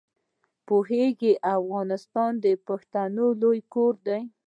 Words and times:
پوهېږې 0.67 1.33
افغانستان 1.57 2.31
د 2.43 2.45
پښتنو 2.67 3.25
لوی 3.41 3.59
کور 3.73 3.93
دی. 4.07 4.21